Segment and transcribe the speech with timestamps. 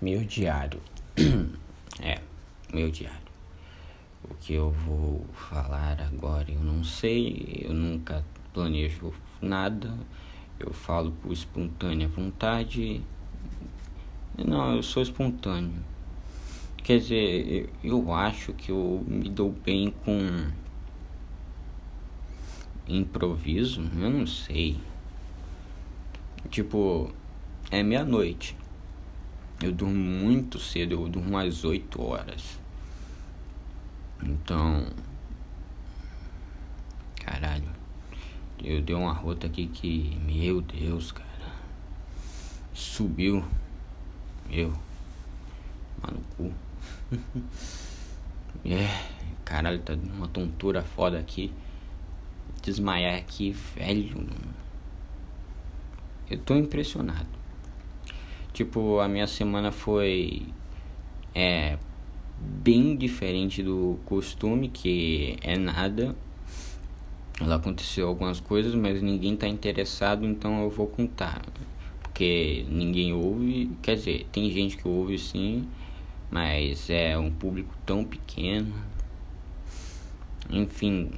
[0.00, 0.80] Meu diário.
[2.00, 2.20] é,
[2.72, 3.18] meu diário.
[4.30, 8.24] O que eu vou falar agora eu não sei, eu nunca
[8.54, 9.92] planejo nada,
[10.60, 13.02] eu falo por espontânea vontade.
[14.36, 15.82] Não, eu sou espontâneo.
[16.76, 20.46] Quer dizer, eu acho que eu me dou bem com
[22.86, 24.76] improviso, eu não sei.
[26.48, 27.10] Tipo,
[27.68, 28.56] é meia-noite.
[29.60, 32.58] Eu durmo muito cedo, eu durmo às 8 horas.
[34.22, 34.86] Então.
[37.16, 37.68] Caralho.
[38.62, 40.16] Eu dei uma rota aqui que.
[40.24, 41.28] Meu Deus, cara.
[42.72, 43.44] Subiu.
[44.48, 44.72] Meu.
[46.02, 46.52] Mano, cu.
[48.64, 49.18] é.
[49.44, 51.52] Caralho, tá uma tontura foda aqui.
[52.62, 54.28] Desmaiar aqui, velho.
[56.30, 57.37] Eu tô impressionado.
[58.52, 60.46] Tipo, a minha semana foi
[61.34, 61.78] é
[62.40, 66.16] bem diferente do costume, que é nada.
[67.40, 71.42] Ela aconteceu algumas coisas, mas ninguém tá interessado, então eu vou contar.
[72.02, 75.68] Porque ninguém ouve, quer dizer, tem gente que ouve sim,
[76.30, 78.74] mas é um público tão pequeno.
[80.50, 81.12] Enfim,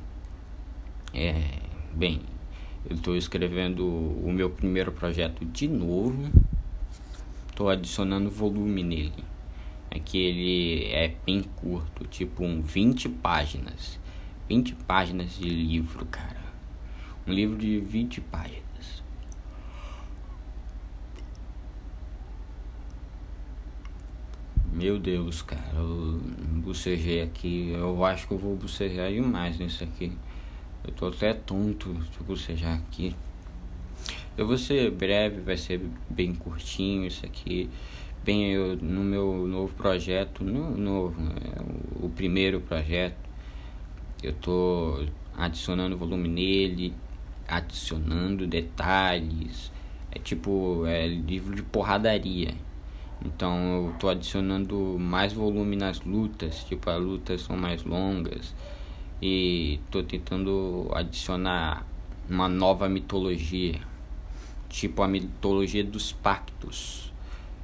[1.15, 1.43] é,
[1.95, 2.21] bem,
[2.89, 6.31] eu estou escrevendo o meu primeiro projeto de novo
[7.61, 9.23] estou adicionando volume nele.
[9.91, 14.01] É ele é bem curto, tipo um 20 páginas.
[14.49, 16.41] 20 páginas de livro, cara.
[17.27, 19.03] Um livro de 20 páginas.
[24.73, 26.19] Meu Deus, cara, eu
[26.63, 27.73] bocejei aqui.
[27.73, 30.17] Eu acho que eu vou bocejar demais nisso aqui.
[30.83, 33.15] Eu tô até tonto de bocejar aqui.
[34.39, 37.69] Eu vou ser breve, vai ser bem curtinho isso aqui.
[38.25, 41.61] Bem, eu, no meu novo projeto, no novo, é
[42.01, 43.17] o, o primeiro projeto,
[44.23, 45.05] eu tô
[45.37, 46.95] adicionando volume nele,
[47.49, 49.73] adicionando detalhes.
[50.13, 52.55] É tipo, é livro de porradaria.
[53.25, 58.55] Então eu tô adicionando mais volume nas lutas, tipo as lutas são mais longas
[59.21, 61.87] e tô tentando adicionar
[62.29, 63.90] uma nova mitologia
[64.71, 67.13] tipo a mitologia dos pactos.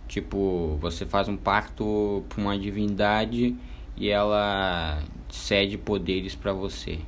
[0.09, 3.56] Tipo, você faz um pacto com uma divindade
[3.97, 6.99] e ela cede poderes para você.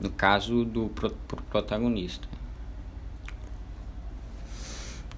[0.00, 2.26] No caso do pro, pro protagonista.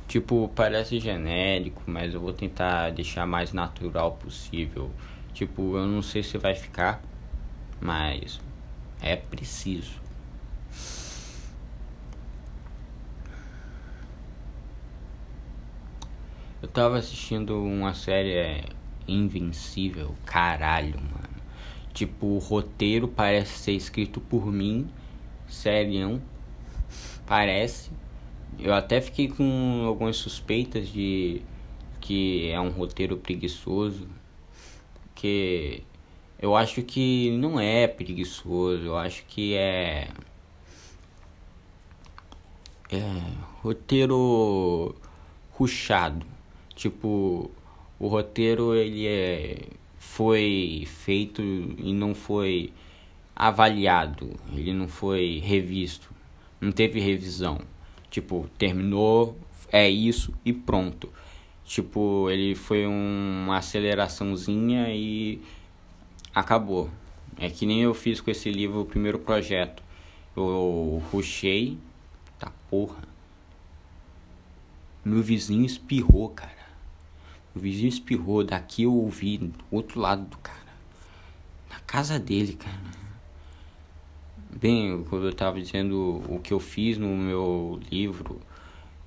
[0.09, 4.91] Tipo, parece genérico, mas eu vou tentar deixar mais natural possível.
[5.33, 7.03] Tipo, eu não sei se vai ficar,
[7.81, 8.39] mas
[9.01, 10.02] é preciso.
[16.63, 18.65] Eu tava assistindo uma série é,
[19.09, 21.43] Invencível, caralho, mano.
[21.93, 24.89] Tipo, o roteiro parece ser escrito por mim,
[25.49, 26.23] serião.
[27.27, 27.91] Parece.
[28.61, 31.43] Eu até fiquei com algumas suspeitas de
[32.01, 34.07] que é um roteiro preguiçoso.
[35.17, 35.83] Que
[36.39, 40.09] eu acho que não é preguiçoso, eu acho que é.
[42.89, 43.23] É.
[43.63, 44.95] Roteiro
[45.51, 46.25] ruchado.
[46.75, 47.51] Tipo,
[47.99, 52.73] o roteiro ele é, foi feito e não foi
[53.35, 56.11] avaliado, ele não foi revisto,
[56.61, 57.61] não teve revisão.
[58.11, 59.37] Tipo, terminou,
[59.71, 61.09] é isso e pronto.
[61.65, 65.41] Tipo, ele foi um, uma aceleraçãozinha e
[66.35, 66.91] acabou.
[67.39, 69.83] É que nem eu fiz com esse livro, o primeiro projeto.
[70.37, 71.79] Eu rushei.
[72.39, 73.03] Tá porra.
[75.05, 76.62] Meu vizinho espirrou, cara.
[77.55, 80.59] O vizinho espirrou, daqui eu ouvi do outro lado do cara.
[81.71, 83.03] Na casa dele, cara.
[84.51, 88.41] Bem, quando eu tava dizendo o que eu fiz no meu livro,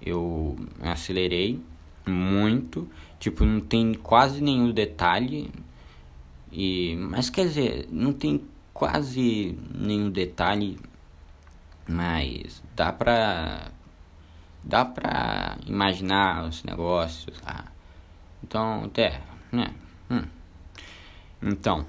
[0.02, 1.62] eu acelerei
[2.06, 2.88] muito.
[3.20, 5.52] Tipo, não tem quase nenhum detalhe.
[6.52, 8.42] E, mas quer dizer, não tem
[8.74, 10.78] quase nenhum detalhe.
[11.88, 13.72] Mas dá pra.
[14.64, 17.75] Dá pra imaginar os negócios lá.
[18.48, 19.22] Então, até,
[19.52, 19.74] né?
[20.08, 20.22] Hum.
[21.42, 21.84] Então,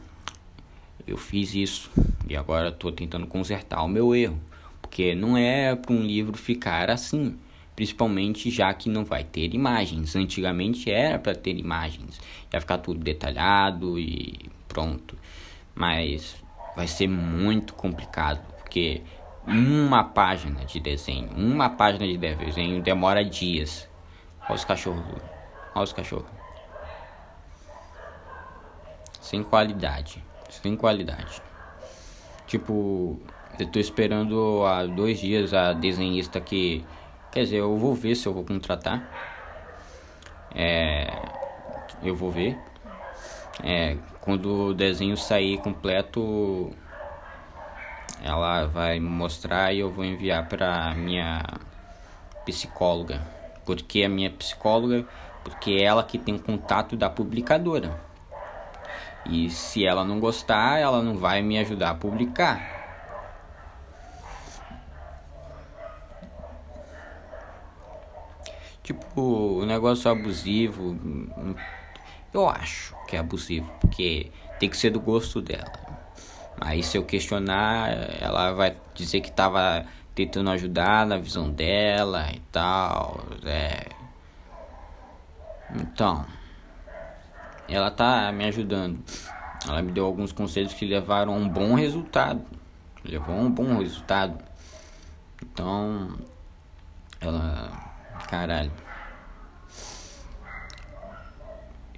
[1.06, 1.90] eu fiz isso
[2.26, 4.40] e agora estou tentando consertar o meu erro,
[4.80, 7.38] porque não é para um livro ficar assim,
[7.76, 10.16] principalmente já que não vai ter imagens.
[10.16, 12.18] Antigamente era para ter imagens,
[12.50, 15.14] ia ficar tudo detalhado e pronto.
[15.74, 16.36] Mas
[16.74, 19.02] vai ser muito complicado, porque
[19.46, 23.86] uma página de desenho, uma página de desenho demora dias.
[24.48, 25.04] Olha os cachorros
[25.74, 26.35] Olha os cachorros.
[29.26, 30.22] Sem qualidade.
[30.48, 31.42] Sem qualidade.
[32.46, 33.20] Tipo,
[33.58, 36.84] eu tô esperando há dois dias a desenhista que.
[37.32, 39.02] Quer dizer, eu vou ver se eu vou contratar.
[40.54, 41.08] É.
[42.04, 42.56] Eu vou ver.
[43.64, 43.96] É.
[44.20, 46.70] Quando o desenho sair completo.
[48.22, 51.42] Ela vai mostrar e eu vou enviar pra minha
[52.44, 53.26] psicóloga.
[53.64, 55.04] Porque a minha psicóloga.
[55.42, 58.06] Porque é ela que tem contato da publicadora.
[59.30, 62.76] E se ela não gostar, ela não vai me ajudar a publicar.
[68.82, 69.20] Tipo,
[69.60, 70.96] o negócio abusivo,
[72.32, 74.30] eu acho que é abusivo, porque
[74.60, 75.72] tem que ser do gosto dela.
[76.60, 77.90] Aí se eu questionar,
[78.20, 79.84] ela vai dizer que tava
[80.14, 83.26] tentando ajudar na visão dela e tal.
[83.44, 83.86] É.
[85.74, 86.24] Então,
[87.68, 89.02] ela tá me ajudando.
[89.66, 92.44] Ela me deu alguns conselhos que levaram a um bom resultado.
[93.04, 94.38] Levou a um bom resultado.
[95.42, 96.16] Então,
[97.20, 97.70] ela.
[98.28, 98.72] Caralho.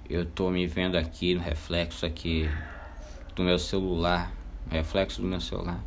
[0.09, 2.49] Eu tô me vendo aqui no reflexo aqui
[3.35, 4.31] do meu celular.
[4.69, 5.79] Reflexo do meu celular.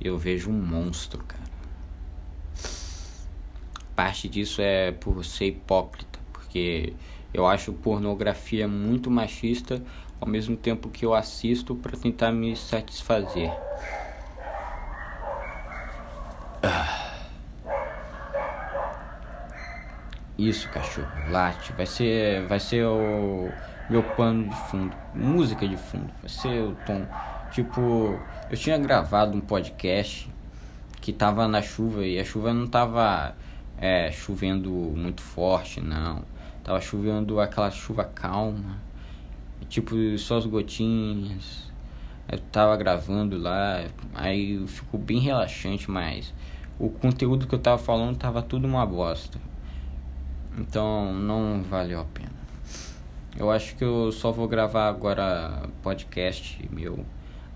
[0.00, 1.46] Eu vejo um monstro, cara.
[3.94, 6.18] Parte disso é por ser hipócrita.
[6.32, 6.92] Porque
[7.36, 9.82] eu acho pornografia muito machista,
[10.18, 13.52] ao mesmo tempo que eu assisto para tentar me satisfazer.
[20.38, 21.74] Isso, cachorro, late.
[21.74, 23.50] Vai ser, vai ser o
[23.90, 26.10] meu pano de fundo, música de fundo.
[26.22, 27.06] Vai ser o tom.
[27.50, 28.18] Tipo,
[28.50, 30.26] eu tinha gravado um podcast
[31.02, 33.36] que tava na chuva e a chuva não tava
[33.76, 36.24] é, chovendo muito forte, não
[36.66, 38.76] Tava chovendo aquela chuva calma,
[39.68, 41.70] tipo só as gotinhas.
[42.28, 46.34] Eu tava gravando lá, aí ficou bem relaxante, mas
[46.76, 49.38] o conteúdo que eu tava falando tava tudo uma bosta.
[50.58, 52.34] Então não valeu a pena.
[53.38, 57.06] Eu acho que eu só vou gravar agora podcast meu.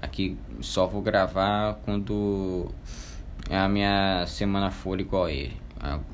[0.00, 2.70] Aqui só vou gravar quando
[3.50, 5.60] a minha semana for igual a ele,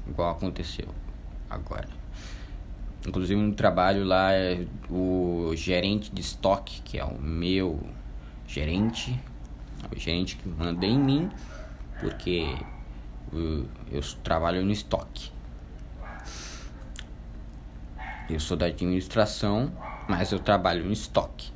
[0.09, 0.89] igual aconteceu
[1.51, 2.06] agora.
[3.07, 7.81] Inclusive no trabalho lá, é o gerente de estoque, que é o meu
[8.49, 9.17] gerente,
[9.95, 11.31] o gerente que manda em mim,
[12.01, 12.57] porque
[13.33, 15.31] eu, trabalho no estoque.
[18.29, 19.73] Eu sou da administração,
[20.09, 21.53] mas eu trabalho no estoque,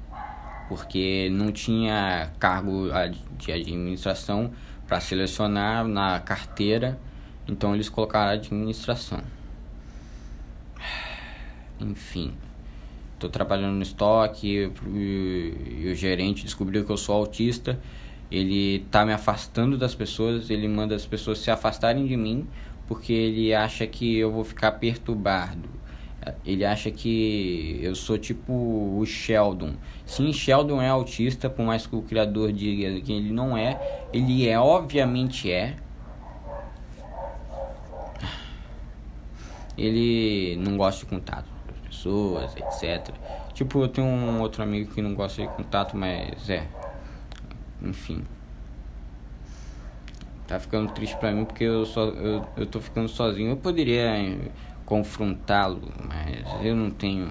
[0.68, 2.88] porque não tinha cargo
[3.36, 4.52] de administração
[4.86, 6.96] para selecionar na carteira,
[7.48, 9.20] então eles colocaram administração.
[11.80, 12.34] Enfim,
[13.18, 17.80] tô trabalhando no estoque e, o gerente descobriu que eu sou autista.
[18.30, 22.46] Ele tá me afastando das pessoas, ele manda as pessoas se afastarem de mim
[22.86, 25.68] porque ele acha que eu vou ficar perturbado.
[26.44, 29.74] Ele acha que eu sou tipo o Sheldon.
[30.04, 34.46] Sim, Sheldon é autista, por mais que o criador diga que ele não é, ele
[34.46, 35.76] é, obviamente é.
[39.78, 41.59] Ele não gosta de contato
[41.90, 43.12] pessoas, etc.
[43.52, 46.66] Tipo, eu tenho um outro amigo que não gosta de contato, mas é.
[47.82, 48.24] Enfim.
[50.46, 53.50] Tá ficando triste pra mim porque eu, só, eu, eu tô ficando sozinho.
[53.50, 54.38] Eu poderia
[54.86, 57.28] confrontá-lo, mas eu não tenho.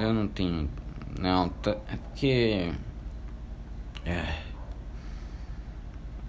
[0.00, 0.68] Eu não tenho.
[1.18, 2.72] Não, tá, é porque.
[4.04, 4.52] É.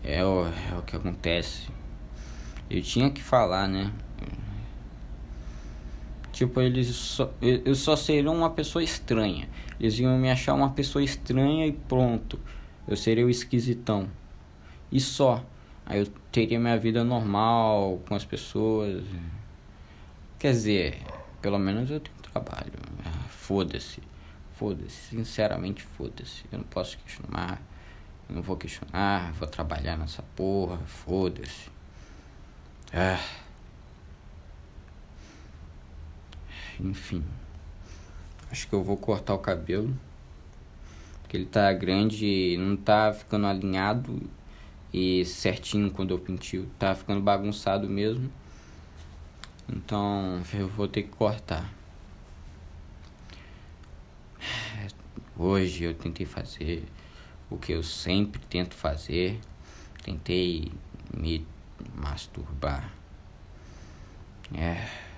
[0.04, 1.70] É o, é o que acontece.
[2.70, 3.92] Eu tinha que falar, né?
[6.34, 9.48] Tipo, eles só, eu só seria uma pessoa estranha.
[9.80, 12.40] Eles iam me achar uma pessoa estranha e pronto.
[12.88, 14.10] Eu seria o esquisitão.
[14.92, 15.46] E só.
[15.86, 19.04] Aí eu teria minha vida normal com as pessoas.
[20.40, 20.98] Quer dizer,
[21.40, 22.74] pelo menos eu tenho trabalho.
[23.30, 24.02] Foda-se.
[24.56, 25.16] Foda-se.
[25.16, 26.46] Sinceramente, foda-se.
[26.52, 27.62] Eu não posso questionar.
[28.28, 29.32] Eu não vou questionar.
[29.34, 30.80] Vou trabalhar nessa porra.
[30.80, 31.70] Foda-se.
[32.92, 33.43] Ah.
[36.80, 37.24] Enfim.
[38.52, 39.98] Acho que eu vou cortar o cabelo.
[41.22, 44.22] Porque ele tá grande e não tá ficando alinhado
[44.94, 46.70] e certinho quando eu pintio.
[46.78, 48.32] Tá ficando bagunçado mesmo.
[49.68, 51.74] Então eu vou ter que cortar.
[55.36, 56.86] Hoje eu tentei fazer
[57.50, 59.40] o que eu sempre tento fazer.
[60.04, 60.72] Tentei
[61.16, 61.46] me
[61.96, 62.94] masturbar.
[64.54, 65.13] É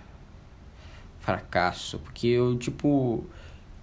[1.25, 3.25] fracasso, porque eu, tipo,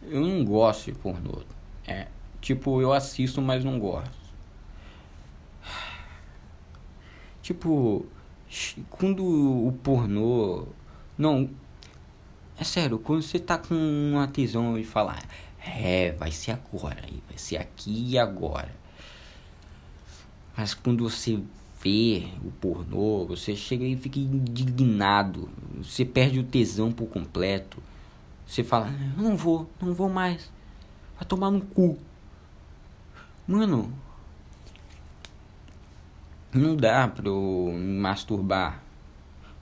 [0.03, 1.43] eu não gosto de pornô.
[1.85, 2.07] É,
[2.41, 4.23] tipo, eu assisto, mas não gosto.
[7.43, 8.07] Tipo,
[8.89, 10.69] quando o pornô.
[11.19, 11.51] Não.
[12.57, 15.21] É sério, quando você tá com uma tesão e falar,
[15.59, 18.73] é, vai ser agora, vai ser aqui e agora.
[20.57, 21.41] Mas quando você
[21.83, 25.49] vê o pornô, você chega e fica indignado.
[25.83, 27.83] Você perde o tesão por completo.
[28.47, 30.51] Você fala, eu não vou, não vou mais.
[31.17, 31.99] Vai tomar no cu.
[33.47, 33.93] Mano,
[36.53, 38.83] não dá pra eu me masturbar.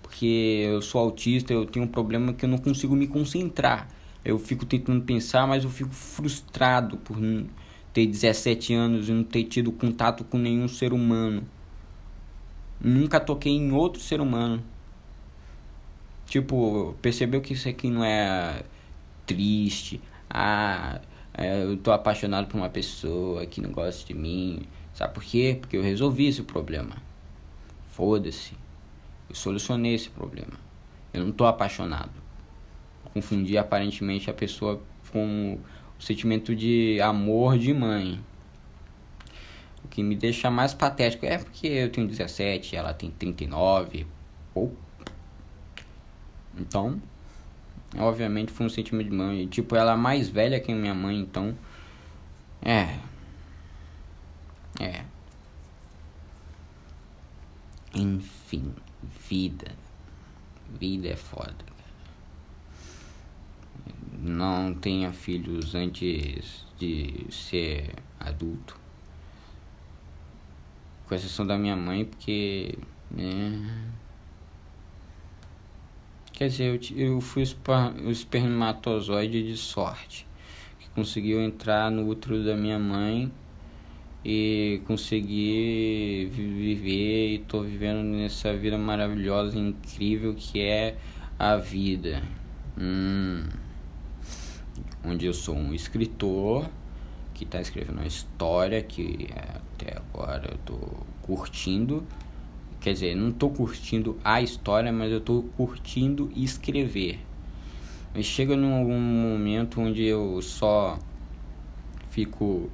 [0.02, 3.88] Porque eu sou autista, eu tenho um problema que eu não consigo me concentrar.
[4.24, 7.16] Eu fico tentando pensar, mas eu fico frustrado por
[7.92, 11.42] ter 17 anos e não ter tido contato com nenhum ser humano.
[12.80, 14.62] Nunca toquei em outro ser humano.
[16.26, 18.62] Tipo, percebeu que isso aqui não é
[19.26, 20.00] triste.
[20.28, 21.00] Ah,
[21.34, 24.62] é, eu tô apaixonado por uma pessoa que não gosta de mim.
[24.94, 25.58] Sabe por quê?
[25.60, 26.96] Porque eu resolvi esse problema.
[27.90, 28.54] Foda-se.
[29.28, 30.52] Eu solucionei esse problema.
[31.12, 32.12] Eu não tô apaixonado.
[33.12, 34.80] Confundi aparentemente a pessoa
[35.12, 35.58] com
[35.98, 38.20] o sentimento de amor de mãe.
[39.90, 44.06] Que me deixa mais patético é porque eu tenho 17, ela tem 39.
[44.54, 44.74] Ou.
[46.56, 47.00] Então,
[47.98, 49.46] obviamente foi um sentimento de mãe.
[49.48, 51.56] Tipo, ela é mais velha que minha mãe, então.
[52.62, 52.98] É.
[54.78, 55.04] É.
[57.94, 58.72] Enfim,
[59.28, 59.72] vida.
[60.78, 61.70] Vida é foda.
[64.22, 68.79] Não tenha filhos antes de ser adulto
[71.10, 72.78] com exceção da minha mãe, porque.
[73.10, 73.68] Né,
[76.32, 80.24] quer dizer, eu, eu fui o espermatozoide de sorte,
[80.78, 83.30] que conseguiu entrar no útero da minha mãe
[84.24, 90.96] e consegui viver e tô vivendo nessa vida maravilhosa e incrível que é
[91.36, 92.22] a vida.
[92.78, 93.48] Hum,
[95.04, 96.70] onde eu sou um escritor
[97.40, 100.78] que está escrevendo uma história que até agora eu tô
[101.22, 102.04] curtindo.
[102.80, 107.18] Quer dizer, não tô curtindo a história, mas eu tô curtindo escrever.
[108.14, 110.98] Mas chega num momento onde eu só
[112.10, 112.70] fico.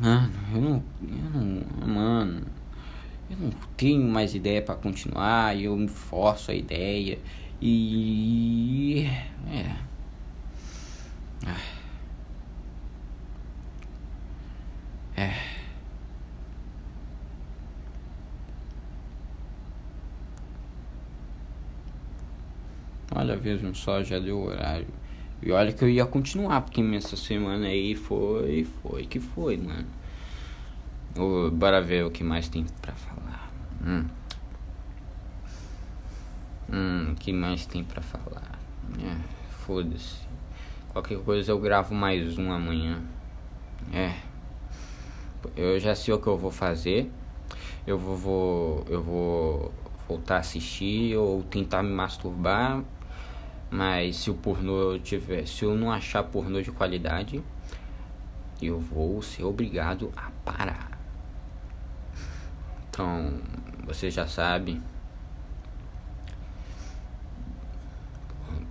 [0.00, 0.82] Mano, eu não.
[1.00, 1.94] Eu não.
[1.94, 2.46] Mano.
[3.30, 7.20] Eu não tenho mais ideia para continuar e eu me forço a ideia.
[7.62, 9.06] E.
[9.52, 9.76] É.
[11.46, 11.77] Ah.
[15.18, 15.34] É.
[23.12, 24.86] Olha, vejam só, já deu horário.
[25.42, 29.88] E olha que eu ia continuar, porque essa semana aí foi, foi que foi, mano.
[31.16, 33.50] Oh, bora ver o que mais tem pra falar.
[33.84, 34.04] Hum.
[36.72, 38.56] Hum, o que mais tem pra falar?
[39.02, 39.16] É,
[39.66, 40.20] foda-se.
[40.90, 43.02] Qualquer coisa eu gravo mais um amanhã.
[43.92, 44.27] É.
[45.56, 47.10] Eu já sei o que eu vou fazer.
[47.86, 49.72] Eu vou, vou eu vou
[50.08, 52.82] voltar a assistir ou tentar me masturbar.
[53.70, 57.42] Mas se o pornô tiver, se eu não achar pornô de qualidade,
[58.60, 60.98] eu vou ser obrigado a parar.
[62.88, 63.40] Então,
[63.84, 64.80] você já sabe.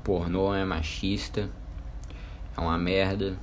[0.04, 1.50] Pornô é machista,
[2.56, 3.38] é uma merda.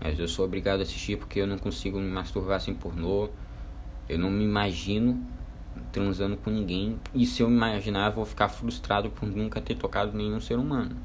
[0.00, 3.28] Mas eu sou obrigado a assistir porque eu não consigo me masturbar sem pornô.
[4.08, 5.24] Eu não me imagino
[5.92, 6.98] transando com ninguém.
[7.14, 10.58] E se eu me imaginar, eu vou ficar frustrado por nunca ter tocado nenhum ser
[10.58, 10.96] humano.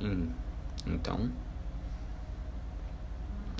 [0.00, 0.28] Hum,
[0.86, 1.30] então.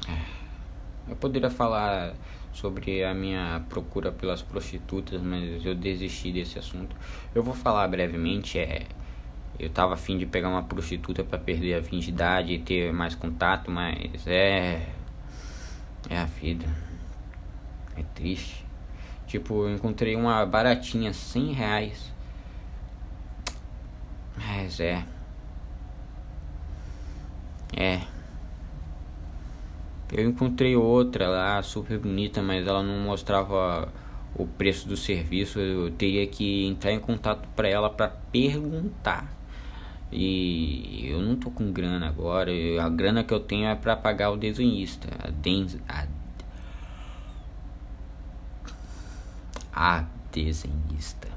[0.08, 2.14] É, eu poderia falar
[2.52, 6.94] sobre a minha procura pelas prostitutas, mas eu desisti desse assunto.
[7.34, 8.58] Eu vou falar brevemente.
[8.58, 8.86] É
[9.58, 13.70] eu tava afim de pegar uma prostituta para perder a virgindade e ter mais contato,
[13.70, 14.88] mas é.
[16.10, 16.66] É a vida.
[17.96, 18.64] É triste.
[19.26, 22.12] Tipo, eu encontrei uma baratinha, 100 reais.
[24.36, 25.04] Mas é.
[27.76, 28.00] É.
[30.12, 33.92] Eu encontrei outra lá, super bonita, mas ela não mostrava
[34.36, 35.58] o preço do serviço.
[35.58, 39.43] Eu teria que entrar em contato para ela para perguntar.
[40.16, 42.52] E eu não tô com grana agora.
[42.80, 45.08] A grana que eu tenho é para pagar o desenhista.
[45.18, 46.06] A, Denz, a,
[49.72, 51.28] a desenhista.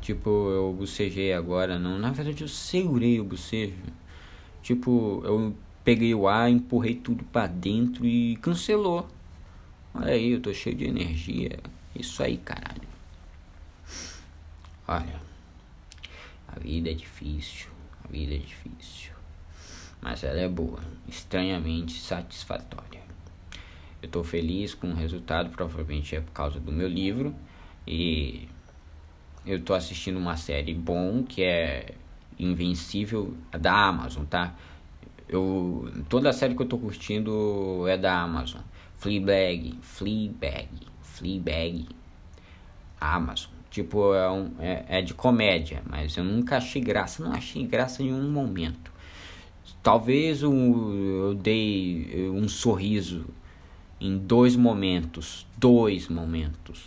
[0.00, 1.98] Tipo, eu bocejei agora, não.
[1.98, 3.74] Na verdade, eu segurei o bocejo.
[4.62, 5.52] Tipo, eu
[5.84, 9.08] peguei o ar, empurrei tudo para dentro e cancelou.
[9.92, 11.58] Olha aí, eu tô cheio de energia.
[11.96, 12.88] Isso aí, caralho.
[14.86, 15.20] Olha,
[16.46, 17.71] a vida é difícil,
[18.04, 19.12] a vida é difícil.
[20.00, 23.00] Mas ela é boa, estranhamente satisfatória.
[24.02, 27.34] Eu tô feliz com o resultado, provavelmente é por causa do meu livro.
[27.86, 28.48] E
[29.46, 31.94] eu tô assistindo uma série bom que é
[32.38, 34.54] Invencível da Amazon, tá?
[35.28, 38.62] Eu, toda a série que eu tô curtindo é da Amazon.
[38.96, 40.68] Fleabag, Fleabag,
[41.00, 41.88] Fleabag,
[43.00, 43.51] Amazon.
[43.72, 48.02] Tipo, é, um, é, é, de comédia, mas eu nunca achei graça, não achei graça
[48.02, 48.92] em um momento.
[49.82, 53.24] Talvez eu, dei um sorriso
[53.98, 56.84] em dois momentos, dois momentos.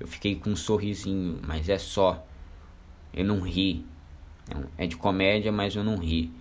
[0.00, 2.26] Eu fiquei com um sorrisinho, mas é só.
[3.12, 3.84] Eu não ri.
[4.78, 6.32] É de comédia, mas eu não ri.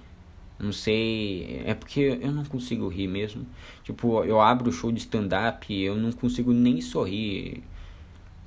[0.57, 3.45] Não sei, é porque eu não consigo rir mesmo.
[3.83, 7.63] Tipo, eu abro o show de stand-up e eu não consigo nem sorrir.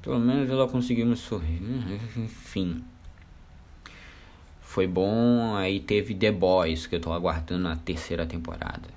[0.06, 1.60] Pelo menos ela conseguiu me sorrir.
[2.16, 2.84] Enfim.
[4.60, 5.56] Foi bom.
[5.56, 8.88] Aí teve The Boys, que eu tô aguardando a terceira temporada.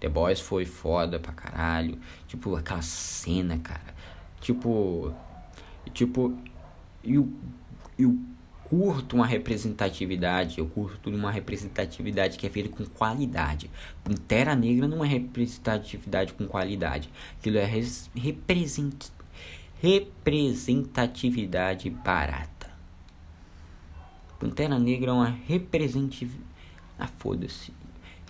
[0.00, 1.98] The Boys foi foda pra caralho.
[2.26, 3.94] Tipo, aquela cena, cara.
[4.40, 5.12] Tipo.
[5.92, 6.34] Tipo.
[7.04, 7.30] E o.
[7.98, 8.18] E o
[8.64, 13.70] curto uma representatividade, eu curto uma representatividade que é feita com qualidade.
[14.02, 19.10] Pantera Negra não é representatividade com qualidade, aquilo é res, represent,
[19.80, 22.70] representatividade barata.
[24.38, 26.46] Pantera Negra é uma representatividade.
[26.98, 27.72] Ah, foda-se.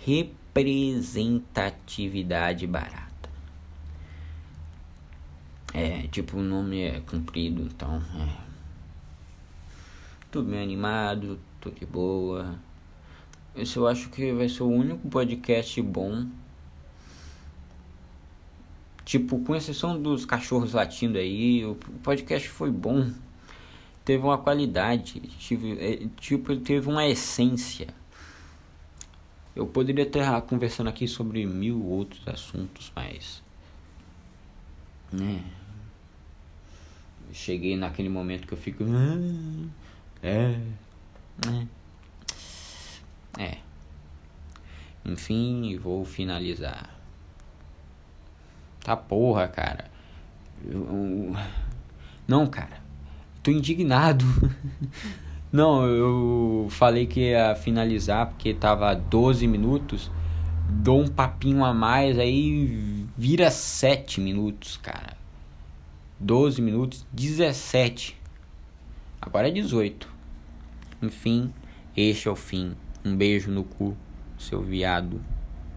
[0.05, 3.09] Representatividade barata.
[5.73, 8.01] É, tipo, o nome é comprido, então.
[8.15, 8.49] É.
[10.31, 12.57] Tudo bem animado, tô de boa.
[13.55, 16.27] Esse eu acho que vai ser o único podcast bom.
[19.09, 23.11] Tipo, com exceção dos cachorros latindo aí, o podcast foi bom.
[24.05, 25.63] Teve uma qualidade, tipo,
[26.17, 27.87] tipo teve uma essência.
[29.55, 33.41] Eu poderia estar conversando aqui sobre mil outros assuntos, mas.
[35.11, 35.43] Né?
[37.33, 38.83] Cheguei naquele momento que eu fico.
[38.83, 39.69] Ah,
[40.21, 40.61] é.
[43.35, 43.43] É.
[43.43, 43.57] É.
[45.03, 46.98] Enfim, vou finalizar.
[48.89, 49.85] Tá porra, cara.
[50.65, 51.35] Eu...
[52.27, 52.81] Não, cara.
[53.43, 54.25] Tô indignado.
[55.53, 60.09] Não, eu falei que ia finalizar porque tava 12 minutos.
[60.67, 65.15] Dou um papinho a mais, aí vira 7 minutos, cara.
[66.19, 68.19] 12 minutos, 17.
[69.21, 70.09] Agora é 18.
[70.99, 71.53] Enfim,
[71.95, 72.75] este é o fim.
[73.05, 73.95] Um beijo no cu,
[74.35, 75.21] seu viado.